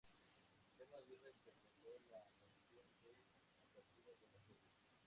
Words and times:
Memo 0.79 0.97
Aguirre 0.97 1.29
interpretó 1.31 1.89
la 2.09 2.23
canción 2.41 2.87
de 3.03 3.67
apertura 3.69 4.13
de 4.19 4.27
la 4.33 4.41
serie. 4.41 4.73